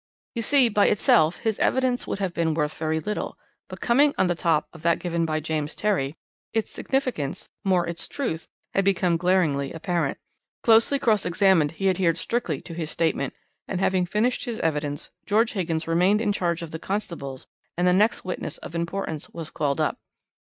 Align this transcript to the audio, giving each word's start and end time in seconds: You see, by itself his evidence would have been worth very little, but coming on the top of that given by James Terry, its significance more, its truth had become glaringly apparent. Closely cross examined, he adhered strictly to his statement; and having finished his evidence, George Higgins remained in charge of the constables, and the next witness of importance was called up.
You 0.33 0.41
see, 0.41 0.67
by 0.67 0.87
itself 0.87 1.41
his 1.41 1.59
evidence 1.59 2.07
would 2.07 2.17
have 2.17 2.33
been 2.33 2.55
worth 2.55 2.75
very 2.75 2.99
little, 2.99 3.37
but 3.69 3.81
coming 3.81 4.15
on 4.17 4.25
the 4.25 4.33
top 4.33 4.67
of 4.73 4.81
that 4.81 4.97
given 4.97 5.25
by 5.27 5.39
James 5.39 5.75
Terry, 5.75 6.15
its 6.53 6.71
significance 6.71 7.49
more, 7.63 7.85
its 7.85 8.07
truth 8.07 8.47
had 8.73 8.83
become 8.83 9.15
glaringly 9.15 9.71
apparent. 9.71 10.17
Closely 10.63 10.97
cross 10.97 11.23
examined, 11.23 11.73
he 11.73 11.87
adhered 11.87 12.17
strictly 12.17 12.61
to 12.61 12.73
his 12.73 12.89
statement; 12.89 13.35
and 13.67 13.79
having 13.79 14.07
finished 14.07 14.45
his 14.45 14.57
evidence, 14.61 15.11
George 15.27 15.53
Higgins 15.53 15.87
remained 15.87 16.19
in 16.19 16.31
charge 16.33 16.63
of 16.63 16.71
the 16.71 16.79
constables, 16.79 17.45
and 17.77 17.85
the 17.87 17.93
next 17.93 18.25
witness 18.25 18.57
of 18.57 18.73
importance 18.73 19.29
was 19.29 19.51
called 19.51 19.79
up. 19.79 19.99